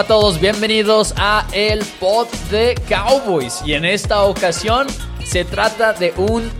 [0.00, 4.86] Hola a todos, bienvenidos a el pod de Cowboys y en esta ocasión
[5.26, 6.50] se trata de un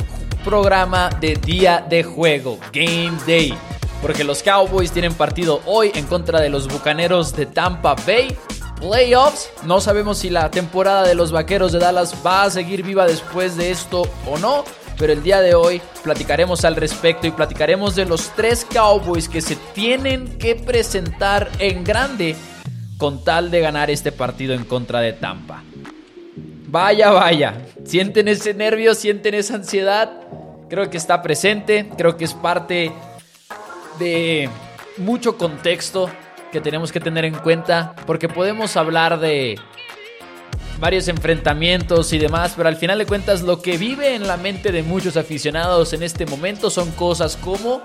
[0.44, 3.54] programa de día de juego, Game Day,
[4.02, 8.36] porque los Cowboys tienen partido hoy en contra de los Bucaneros de Tampa Bay.
[8.78, 13.06] Playoffs, no sabemos si la temporada de los Vaqueros de Dallas va a seguir viva
[13.06, 14.64] después de esto o no,
[14.98, 19.40] pero el día de hoy platicaremos al respecto y platicaremos de los tres Cowboys que
[19.40, 22.36] se tienen que presentar en grande
[23.00, 25.64] con tal de ganar este partido en contra de Tampa.
[26.68, 30.12] Vaya, vaya, sienten ese nervio, sienten esa ansiedad,
[30.68, 32.92] creo que está presente, creo que es parte
[33.98, 34.50] de
[34.98, 36.10] mucho contexto
[36.52, 39.58] que tenemos que tener en cuenta, porque podemos hablar de
[40.78, 44.72] varios enfrentamientos y demás, pero al final de cuentas lo que vive en la mente
[44.72, 47.82] de muchos aficionados en este momento son cosas como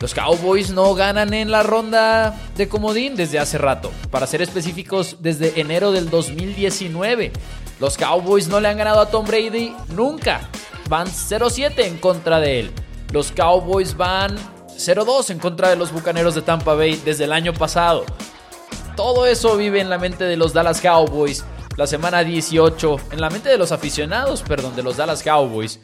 [0.00, 5.18] los Cowboys no ganan en la ronda de comodín desde hace rato, para ser específicos
[5.20, 7.30] desde enero del 2019.
[7.78, 10.40] Los Cowboys no le han ganado a Tom Brady nunca,
[10.88, 12.70] van 0-7 en contra de él.
[13.12, 17.52] Los Cowboys van 0-2 en contra de los Bucaneros de Tampa Bay desde el año
[17.52, 18.06] pasado.
[18.96, 21.44] Todo eso vive en la mente de los Dallas Cowboys.
[21.76, 25.78] La semana 18, en la mente de los aficionados, perdón, de los Dallas Cowboys.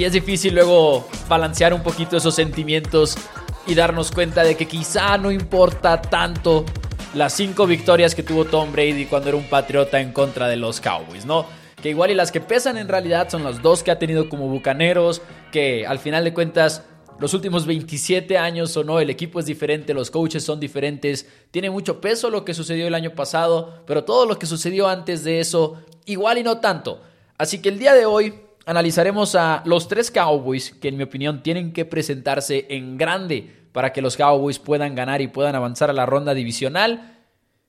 [0.00, 3.18] Y es difícil luego balancear un poquito esos sentimientos
[3.66, 6.64] y darnos cuenta de que quizá no importa tanto
[7.12, 10.80] las cinco victorias que tuvo Tom Brady cuando era un patriota en contra de los
[10.80, 11.44] Cowboys, ¿no?
[11.82, 14.48] Que igual y las que pesan en realidad son las dos que ha tenido como
[14.48, 15.20] bucaneros,
[15.52, 16.82] que al final de cuentas
[17.18, 21.68] los últimos 27 años o no, el equipo es diferente, los coaches son diferentes, tiene
[21.68, 25.40] mucho peso lo que sucedió el año pasado, pero todo lo que sucedió antes de
[25.40, 27.02] eso, igual y no tanto.
[27.36, 28.32] Así que el día de hoy
[28.66, 33.92] analizaremos a los tres Cowboys que en mi opinión tienen que presentarse en grande para
[33.92, 37.18] que los Cowboys puedan ganar y puedan avanzar a la ronda divisional.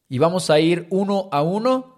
[0.10, 1.96] Y vamos a ir uno a uno.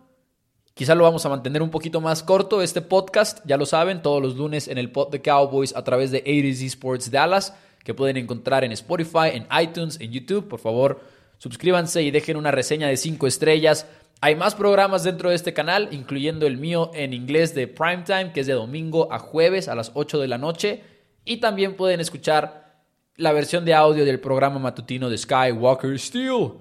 [0.74, 4.22] Quizá lo vamos a mantener un poquito más corto este podcast, ya lo saben, todos
[4.22, 8.18] los lunes en el pod de Cowboys a través de 80 Sports Dallas, que pueden
[8.18, 10.48] encontrar en Spotify, en iTunes, en YouTube.
[10.48, 11.02] Por favor,
[11.38, 13.86] suscríbanse y dejen una reseña de 5 estrellas.
[14.26, 18.40] Hay más programas dentro de este canal, incluyendo el mío en inglés de Primetime, que
[18.40, 20.82] es de domingo a jueves a las 8 de la noche.
[21.26, 22.86] Y también pueden escuchar
[23.18, 26.54] la versión de audio del programa matutino de Skywalker Steel,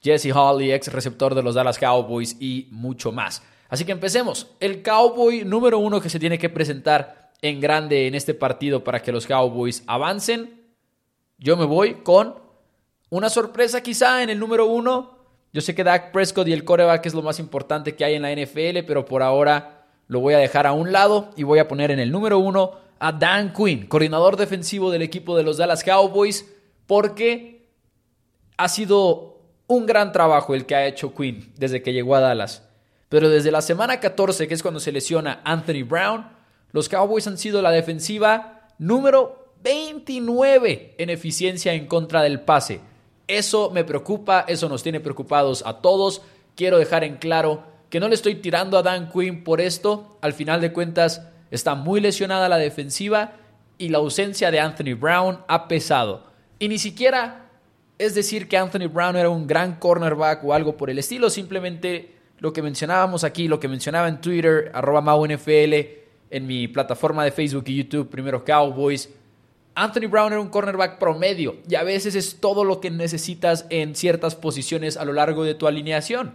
[0.00, 3.42] Jesse Holly, ex receptor de los Dallas Cowboys y mucho más.
[3.68, 4.52] Así que empecemos.
[4.60, 9.02] El Cowboy número uno que se tiene que presentar en grande en este partido para
[9.02, 10.68] que los Cowboys avancen.
[11.36, 12.36] Yo me voy con
[13.10, 15.17] una sorpresa quizá en el número uno.
[15.52, 18.22] Yo sé que Dak Prescott y el coreback es lo más importante que hay en
[18.22, 21.68] la NFL, pero por ahora lo voy a dejar a un lado y voy a
[21.68, 25.84] poner en el número uno a Dan Quinn, coordinador defensivo del equipo de los Dallas
[25.84, 26.46] Cowboys,
[26.86, 27.68] porque
[28.56, 32.68] ha sido un gran trabajo el que ha hecho Quinn desde que llegó a Dallas.
[33.08, 36.26] Pero desde la semana 14, que es cuando se lesiona Anthony Brown,
[36.72, 42.80] los Cowboys han sido la defensiva número 29 en eficiencia en contra del pase.
[43.28, 46.22] Eso me preocupa, eso nos tiene preocupados a todos.
[46.56, 50.18] Quiero dejar en claro que no le estoy tirando a Dan Quinn por esto.
[50.20, 53.32] Al final de cuentas, está muy lesionada la defensiva
[53.78, 56.24] y la ausencia de Anthony Brown ha pesado.
[56.58, 57.50] Y ni siquiera
[57.98, 62.14] es decir que Anthony Brown era un gran cornerback o algo por el estilo, simplemente
[62.38, 65.74] lo que mencionábamos aquí, lo que mencionaba en Twitter, arroba MauNFL,
[66.30, 69.12] en mi plataforma de Facebook y YouTube, primero Cowboys.
[69.78, 73.94] Anthony Brown era un cornerback promedio y a veces es todo lo que necesitas en
[73.94, 76.34] ciertas posiciones a lo largo de tu alineación.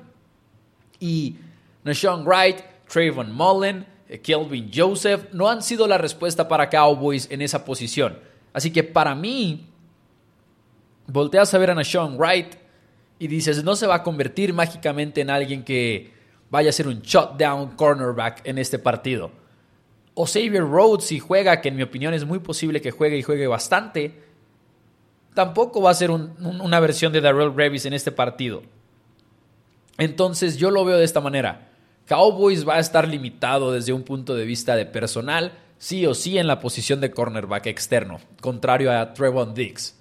[0.97, 1.35] Y
[1.83, 7.41] Nashawn Wright, Trayvon Mullen, eh, Kelvin Joseph no han sido la respuesta para Cowboys en
[7.41, 8.17] esa posición.
[8.53, 9.67] Así que para mí,
[11.07, 12.55] volteas a ver a Nashawn Wright
[13.19, 16.13] y dices, no se va a convertir mágicamente en alguien que
[16.49, 19.42] vaya a ser un shutdown cornerback en este partido.
[20.15, 23.23] O Xavier Rhodes si juega, que en mi opinión es muy posible que juegue y
[23.23, 24.21] juegue bastante,
[25.33, 28.63] tampoco va a ser una versión de Darrell Revis en este partido.
[29.97, 31.69] Entonces yo lo veo de esta manera.
[32.07, 36.37] Cowboys va a estar limitado desde un punto de vista de personal, sí o sí
[36.37, 39.97] en la posición de cornerback externo, contrario a Trevon Diggs.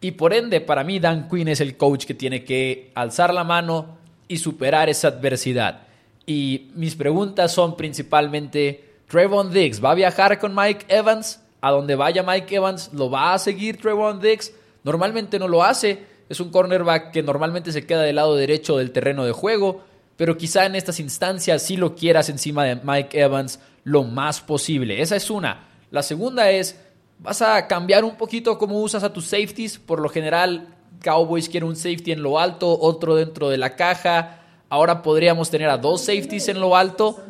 [0.00, 3.44] Y por ende, para mí Dan Quinn es el coach que tiene que alzar la
[3.44, 3.96] mano
[4.28, 5.83] y superar esa adversidad.
[6.26, 11.96] Y mis preguntas son principalmente, Trevon Diggs va a viajar con Mike Evans, a donde
[11.96, 14.52] vaya Mike Evans, ¿lo va a seguir Trevon Diggs?
[14.82, 18.92] Normalmente no lo hace, es un cornerback que normalmente se queda del lado derecho del
[18.92, 19.82] terreno de juego,
[20.16, 25.02] pero quizá en estas instancias sí lo quieras encima de Mike Evans lo más posible.
[25.02, 25.68] Esa es una.
[25.90, 26.80] La segunda es,
[27.18, 29.78] vas a cambiar un poquito cómo usas a tus safeties.
[29.78, 30.68] Por lo general,
[31.02, 34.43] Cowboys quiere un safety en lo alto, otro dentro de la caja.
[34.68, 37.20] Ahora podríamos tener a dos safeties en lo alto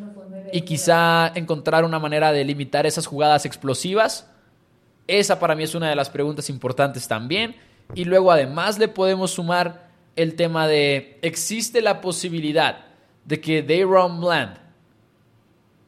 [0.52, 4.31] y quizá encontrar una manera de limitar esas jugadas explosivas.
[5.06, 7.56] Esa para mí es una de las preguntas importantes también.
[7.94, 12.86] Y luego además le podemos sumar el tema de, ¿existe la posibilidad
[13.25, 14.58] de que Dayron Bland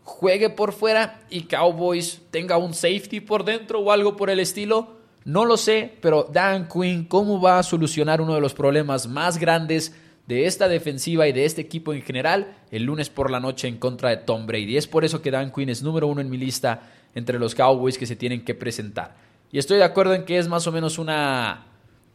[0.03, 4.97] juegue por fuera y Cowboys tenga un safety por dentro o algo por el estilo?
[5.25, 9.39] No lo sé, pero Dan Quinn, ¿cómo va a solucionar uno de los problemas más
[9.39, 9.95] grandes
[10.27, 13.79] de esta defensiva y de este equipo en general el lunes por la noche en
[13.79, 14.77] contra de Tom Brady?
[14.77, 16.83] Es por eso que Dan Quinn es número uno en mi lista
[17.15, 19.17] entre los Cowboys que se tienen que presentar.
[19.53, 21.67] Y estoy de acuerdo en que es más o menos una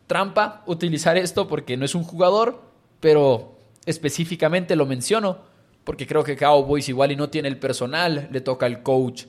[0.08, 2.62] trampa utilizar esto porque no es un jugador,
[3.00, 5.40] pero específicamente lo menciono
[5.84, 9.26] porque creo que Cowboys igual y no tiene el personal, le toca al coach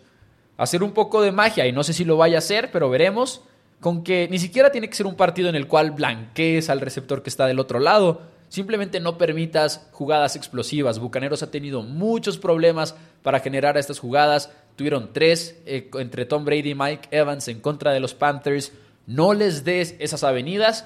[0.57, 3.43] hacer un poco de magia y no sé si lo vaya a hacer, pero veremos
[3.81, 7.23] con que ni siquiera tiene que ser un partido en el cual blanquees al receptor
[7.23, 10.99] que está del otro lado, simplemente no permitas jugadas explosivas.
[10.99, 16.73] Bucaneros ha tenido muchos problemas para generar estas jugadas, tuvieron tres eh, entre Tom Brady
[16.73, 18.73] y Mike Evans en contra de los Panthers,
[19.07, 20.85] no les des esas avenidas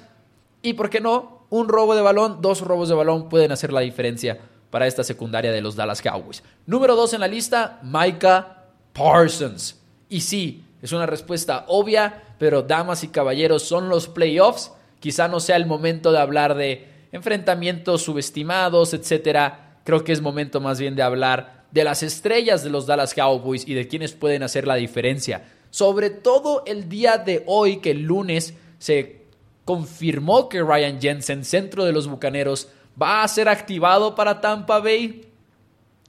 [0.62, 1.44] y, ¿por qué no?
[1.50, 4.38] Un robo de balón, dos robos de balón pueden hacer la diferencia
[4.70, 6.44] para esta secundaria de los Dallas Cowboys.
[6.66, 9.80] Número dos en la lista, Micah Parsons.
[10.08, 14.70] Y sí, es una respuesta obvia, pero damas y caballeros, son los playoffs.
[15.00, 19.78] Quizá no sea el momento de hablar de enfrentamientos subestimados, etcétera.
[19.84, 23.66] Creo que es momento más bien de hablar de las estrellas de los Dallas Cowboys
[23.66, 25.44] y de quienes pueden hacer la diferencia.
[25.70, 29.26] Sobre todo el día de hoy, que el lunes se
[29.64, 32.68] confirmó que Ryan Jensen, centro de los Bucaneros,
[33.00, 35.28] va a ser activado para Tampa Bay.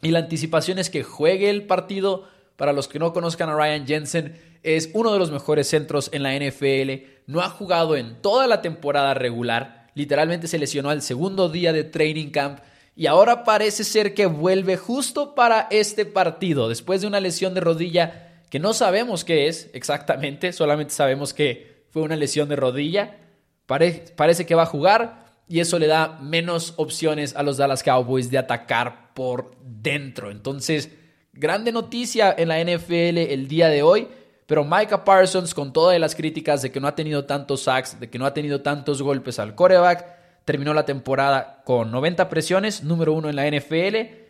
[0.01, 2.25] Y la anticipación es que juegue el partido.
[2.55, 6.23] Para los que no conozcan a Ryan Jensen, es uno de los mejores centros en
[6.23, 7.05] la NFL.
[7.27, 9.76] No ha jugado en toda la temporada regular.
[9.97, 12.59] Literalmente se lesionó al segundo día de training camp.
[12.95, 17.61] Y ahora parece ser que vuelve justo para este partido, después de una lesión de
[17.61, 23.17] rodilla que no sabemos qué es exactamente, solamente sabemos que fue una lesión de rodilla.
[23.65, 28.29] parece que va a jugar y eso le da menos opciones a los Dallas Cowboys
[28.29, 30.29] de atacar por dentro.
[30.29, 30.91] Entonces,
[31.33, 34.07] grande noticia en la NFL el día de hoy.
[34.47, 38.09] Pero Micah Parsons, con todas las críticas de que no ha tenido tantos sacks, de
[38.09, 40.05] que no ha tenido tantos golpes al coreback,
[40.45, 44.25] terminó la temporada con 90 presiones, número uno en la NFL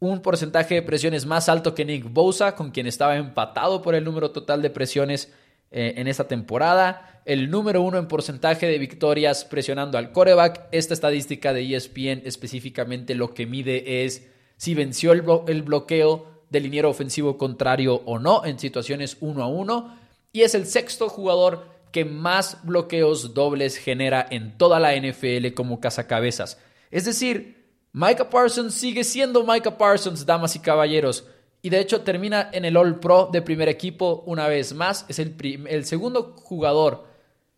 [0.00, 4.04] un porcentaje de presiones más alto que Nick Bosa, con quien estaba empatado por el
[4.04, 5.32] número total de presiones
[5.70, 7.20] eh, en esta temporada.
[7.24, 10.68] El número uno en porcentaje de victorias presionando al coreback.
[10.70, 16.64] Esta estadística de ESPN específicamente lo que mide es si venció el, el bloqueo del
[16.64, 19.96] liniero ofensivo contrario o no en situaciones uno a uno.
[20.32, 25.80] Y es el sexto jugador que más bloqueos dobles genera en toda la NFL como
[25.80, 26.58] cazacabezas.
[26.90, 31.26] Es decir, Micah Parsons sigue siendo Micah Parsons, damas y caballeros.
[31.62, 35.04] Y de hecho termina en el All Pro de primer equipo una vez más.
[35.08, 35.34] Es el,
[35.68, 37.06] el segundo jugador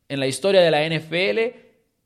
[0.09, 1.59] en la historia de la NFL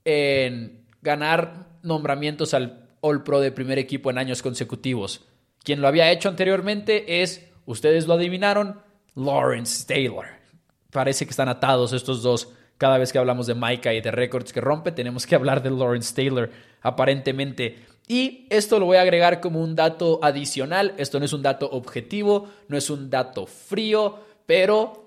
[0.05, 5.25] en ganar nombramientos al All Pro de primer equipo en años consecutivos.
[5.65, 8.81] Quien lo había hecho anteriormente es, ustedes lo adivinaron,
[9.17, 10.27] Lawrence Taylor.
[10.91, 12.53] Parece que están atados estos dos.
[12.77, 15.71] Cada vez que hablamos de Micah y de récords que rompe, tenemos que hablar de
[15.71, 16.51] Lawrence Taylor,
[16.83, 17.79] aparentemente.
[18.07, 20.95] Y esto lo voy a agregar como un dato adicional.
[20.99, 25.05] Esto no es un dato objetivo, no es un dato frío, pero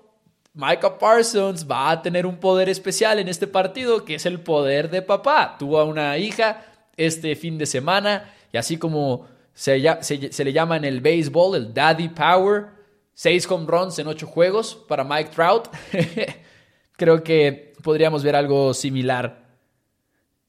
[0.54, 4.90] Micah Parsons va a tener un poder especial en este partido, que es el poder
[4.90, 5.54] de papá.
[5.56, 6.64] Tuvo a una hija
[6.96, 12.10] este fin de semana y así como se, le llama en el béisbol el Daddy
[12.10, 12.66] Power,
[13.12, 15.66] seis home runs en ocho juegos para Mike Trout.
[16.96, 19.48] Creo que podríamos ver algo similar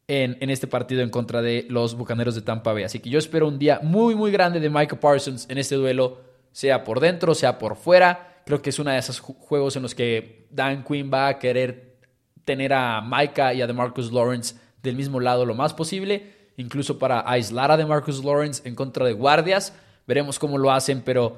[0.07, 2.83] en, este partido en contra de los Bucaneros de Tampa Bay.
[2.83, 6.21] Así que yo espero un día muy, muy grande de Michael Parsons en este duelo,
[6.51, 8.43] sea por dentro, sea por fuera.
[8.45, 11.97] Creo que es uno de esos juegos en los que Dan Quinn va a querer
[12.45, 17.23] tener a Micah y a DeMarcus Lawrence del mismo lado lo más posible, incluso para
[17.29, 19.73] aislar a DeMarcus Lawrence en contra de guardias.
[20.05, 21.37] Veremos cómo lo hacen, pero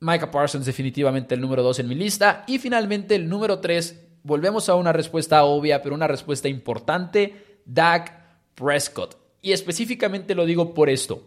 [0.00, 2.42] Micah Parsons definitivamente el número 2 en mi lista.
[2.48, 8.20] Y finalmente el número 3, volvemos a una respuesta obvia, pero una respuesta importante, Dak
[8.56, 9.16] Prescott.
[9.40, 11.24] Y específicamente lo digo por esto.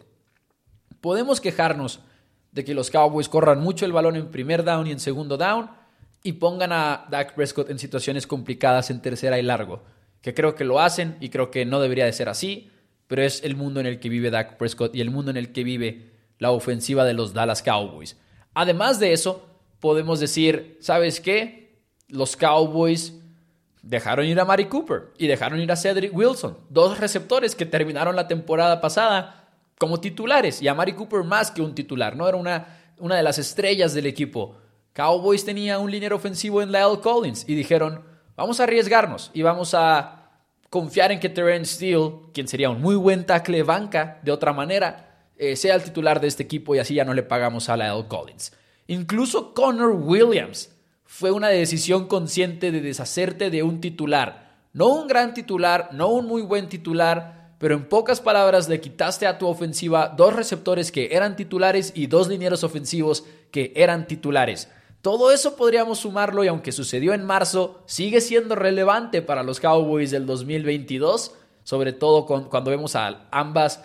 [1.00, 2.02] Podemos quejarnos
[2.52, 5.70] de que los Cowboys corran mucho el balón en primer down y en segundo down
[6.22, 9.84] y pongan a Dak Prescott en situaciones complicadas en tercera y largo,
[10.22, 12.72] que creo que lo hacen y creo que no debería de ser así,
[13.08, 15.52] pero es el mundo en el que vive Dak Prescott y el mundo en el
[15.52, 18.18] que vive la ofensiva de los Dallas Cowboys.
[18.54, 19.48] Además de eso,
[19.80, 21.80] podemos decir, ¿sabes qué?
[22.08, 23.14] Los Cowboys
[23.82, 28.16] dejaron ir a Mari Cooper y dejaron ir a Cedric Wilson, dos receptores que terminaron
[28.16, 32.28] la temporada pasada como titulares y a Mari Cooper más que un titular, ¿no?
[32.28, 34.58] Era una, una de las estrellas del equipo.
[34.94, 38.04] Cowboys tenía un liniero ofensivo en Lyle Collins y dijeron,
[38.36, 40.25] vamos a arriesgarnos y vamos a
[40.70, 45.06] confiar en que Terrence Steele, quien sería un muy buen tackle banca de otra manera,
[45.38, 48.08] eh, sea el titular de este equipo y así ya no le pagamos a Lyle
[48.08, 48.54] Collins.
[48.88, 50.72] Incluso Connor Williams
[51.06, 54.46] fue una decisión consciente de deshacerte de un titular.
[54.74, 59.26] No un gran titular, no un muy buen titular, pero en pocas palabras le quitaste
[59.26, 64.70] a tu ofensiva dos receptores que eran titulares y dos linieros ofensivos que eran titulares.
[65.06, 70.10] Todo eso podríamos sumarlo y aunque sucedió en marzo, sigue siendo relevante para los Cowboys
[70.10, 71.32] del 2022,
[71.64, 73.84] sobre todo cuando vemos a ambas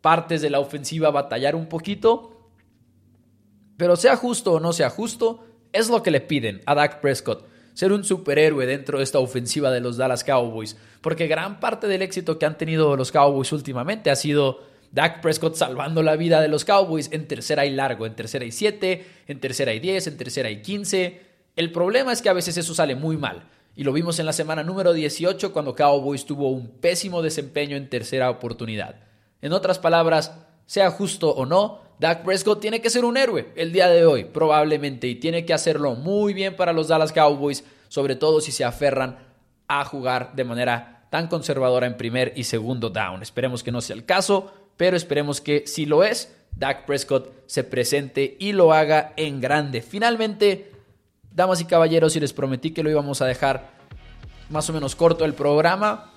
[0.00, 2.50] partes de la ofensiva batallar un poquito.
[3.76, 7.46] Pero sea justo o no sea justo, es lo que le piden a Dak Prescott
[7.74, 12.02] ser un superhéroe dentro de esta ofensiva de los Dallas Cowboys, porque gran parte del
[12.02, 16.48] éxito que han tenido los Cowboys últimamente ha sido Dak Prescott salvando la vida de
[16.48, 20.16] los Cowboys en tercera y largo, en tercera y siete, en tercera y diez, en
[20.16, 21.20] tercera y quince.
[21.56, 23.44] El problema es que a veces eso sale muy mal.
[23.74, 27.90] Y lo vimos en la semana número 18 cuando Cowboys tuvo un pésimo desempeño en
[27.90, 28.96] tercera oportunidad.
[29.42, 30.32] En otras palabras,
[30.64, 34.24] sea justo o no, Dak Prescott tiene que ser un héroe el día de hoy,
[34.24, 38.64] probablemente, y tiene que hacerlo muy bien para los Dallas Cowboys, sobre todo si se
[38.64, 39.18] aferran
[39.68, 43.22] a jugar de manera tan conservadora en primer y segundo down.
[43.22, 47.64] Esperemos que no sea el caso, pero esperemos que si lo es, Dak Prescott se
[47.64, 49.82] presente y lo haga en grande.
[49.82, 50.72] Finalmente,
[51.32, 53.70] damas y caballeros, y les prometí que lo íbamos a dejar
[54.48, 56.12] más o menos corto el programa,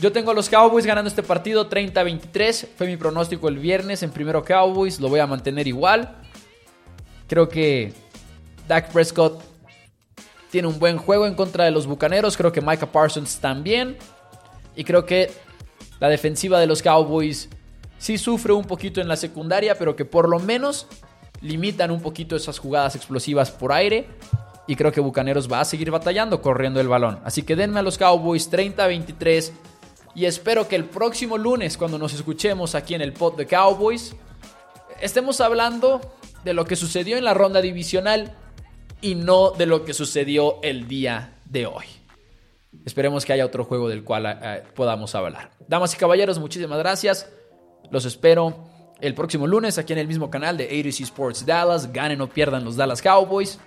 [0.00, 2.66] yo tengo a los Cowboys ganando este partido 30-23.
[2.76, 5.00] Fue mi pronóstico el viernes en primero Cowboys.
[5.00, 6.16] Lo voy a mantener igual.
[7.28, 7.92] Creo que
[8.66, 9.42] Dak Prescott
[10.50, 12.36] tiene un buen juego en contra de los Bucaneros.
[12.36, 13.96] Creo que Micah Parsons también.
[14.74, 15.30] Y creo que
[16.02, 17.48] la defensiva de los Cowboys
[17.96, 20.88] sí sufre un poquito en la secundaria, pero que por lo menos
[21.40, 24.08] limitan un poquito esas jugadas explosivas por aire.
[24.66, 27.20] Y creo que Bucaneros va a seguir batallando corriendo el balón.
[27.22, 29.52] Así que denme a los Cowboys 30-23
[30.16, 34.16] y espero que el próximo lunes, cuando nos escuchemos aquí en el pod de Cowboys,
[35.00, 36.00] estemos hablando
[36.42, 38.34] de lo que sucedió en la ronda divisional
[39.00, 42.01] y no de lo que sucedió el día de hoy.
[42.84, 45.52] Esperemos que haya otro juego del cual eh, podamos hablar.
[45.68, 47.28] Damas y caballeros, muchísimas gracias.
[47.90, 48.64] Los espero
[49.00, 51.92] el próximo lunes aquí en el mismo canal de ADC Sports Dallas.
[51.92, 53.58] Ganen o pierdan los Dallas Cowboys.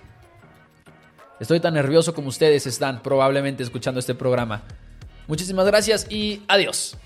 [1.40, 4.64] Estoy tan nervioso como ustedes están probablemente escuchando este programa.
[5.28, 6.98] Muchísimas gracias y adiós.